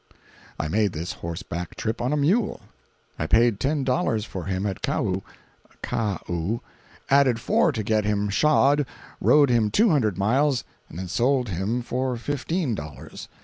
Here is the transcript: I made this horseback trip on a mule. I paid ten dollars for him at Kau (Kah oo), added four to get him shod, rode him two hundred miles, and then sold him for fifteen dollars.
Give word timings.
I 0.59 0.67
made 0.67 0.93
this 0.93 1.13
horseback 1.13 1.75
trip 1.75 2.01
on 2.01 2.11
a 2.11 2.17
mule. 2.17 2.61
I 3.19 3.27
paid 3.27 3.59
ten 3.59 3.83
dollars 3.83 4.25
for 4.25 4.45
him 4.45 4.65
at 4.65 4.81
Kau 4.81 5.21
(Kah 5.83 6.17
oo), 6.27 6.61
added 7.11 7.39
four 7.39 7.71
to 7.71 7.83
get 7.83 8.03
him 8.03 8.27
shod, 8.29 8.87
rode 9.19 9.51
him 9.51 9.69
two 9.69 9.91
hundred 9.91 10.17
miles, 10.17 10.63
and 10.89 10.97
then 10.97 11.07
sold 11.07 11.49
him 11.49 11.83
for 11.83 12.17
fifteen 12.17 12.73
dollars. 12.73 13.27